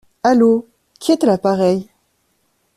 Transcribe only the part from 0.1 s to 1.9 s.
Allo, qui est à l'appareil?